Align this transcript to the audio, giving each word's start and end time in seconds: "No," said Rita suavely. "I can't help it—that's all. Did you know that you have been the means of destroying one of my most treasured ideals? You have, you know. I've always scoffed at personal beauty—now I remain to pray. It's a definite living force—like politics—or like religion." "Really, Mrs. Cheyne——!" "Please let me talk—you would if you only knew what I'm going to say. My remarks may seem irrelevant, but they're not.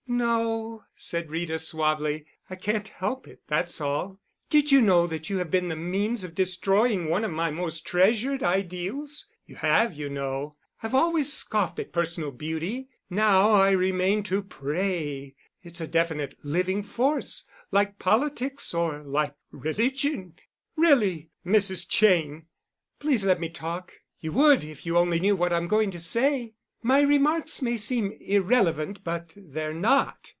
"No," 0.13 0.83
said 0.97 1.31
Rita 1.31 1.57
suavely. 1.57 2.25
"I 2.49 2.57
can't 2.57 2.85
help 2.89 3.29
it—that's 3.29 3.79
all. 3.79 4.19
Did 4.49 4.69
you 4.69 4.81
know 4.81 5.07
that 5.07 5.29
you 5.29 5.37
have 5.37 5.49
been 5.49 5.69
the 5.69 5.75
means 5.77 6.25
of 6.25 6.35
destroying 6.35 7.07
one 7.07 7.23
of 7.23 7.31
my 7.31 7.49
most 7.49 7.87
treasured 7.87 8.43
ideals? 8.43 9.29
You 9.45 9.55
have, 9.55 9.93
you 9.93 10.09
know. 10.09 10.57
I've 10.83 10.93
always 10.93 11.31
scoffed 11.31 11.79
at 11.79 11.93
personal 11.93 12.31
beauty—now 12.31 13.51
I 13.51 13.71
remain 13.71 14.21
to 14.23 14.41
pray. 14.43 15.33
It's 15.63 15.79
a 15.79 15.87
definite 15.87 16.35
living 16.43 16.83
force—like 16.83 17.97
politics—or 17.97 19.03
like 19.03 19.35
religion." 19.51 20.33
"Really, 20.75 21.29
Mrs. 21.45 21.87
Cheyne——!" 21.89 22.47
"Please 22.99 23.25
let 23.25 23.39
me 23.39 23.47
talk—you 23.47 24.33
would 24.33 24.65
if 24.65 24.85
you 24.85 24.97
only 24.97 25.21
knew 25.21 25.37
what 25.37 25.53
I'm 25.53 25.69
going 25.69 25.89
to 25.91 26.01
say. 26.01 26.53
My 26.83 27.01
remarks 27.03 27.61
may 27.61 27.77
seem 27.77 28.11
irrelevant, 28.19 29.03
but 29.03 29.33
they're 29.37 29.71
not. 29.71 30.29